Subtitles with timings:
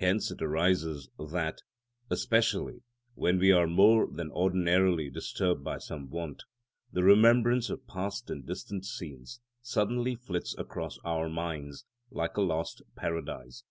[0.00, 1.58] Hence it arises that,
[2.10, 2.82] especially
[3.14, 6.42] when we are more than ordinarily disturbed by some want,
[6.90, 12.82] the remembrance of past and distant scenes suddenly flits across our minds like a lost
[12.96, 13.62] paradise.